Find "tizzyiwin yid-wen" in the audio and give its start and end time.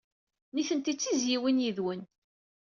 0.97-2.01